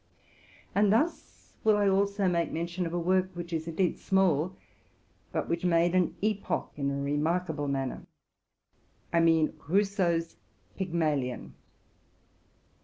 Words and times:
And 0.73 0.91
thus 0.91 1.53
will 1.63 1.77
I 1.77 1.87
also 1.87 2.27
make 2.27 2.51
mention 2.51 2.87
of 2.87 2.93
a 2.95 2.97
work, 2.97 3.29
which 3.35 3.53
is 3.53 3.67
indeed 3.67 3.99
small, 3.99 4.55
but 5.31 5.47
which 5.47 5.63
made 5.63 5.93
an 5.93 6.15
epoch 6.23 6.71
in 6.75 6.89
a 6.89 6.99
remarkable 6.99 7.67
man 7.67 7.89
ner,— 7.89 8.07
I 9.13 9.19
mean 9.19 9.53
Rousseau's 9.67 10.37
Pygmalion. 10.75 11.53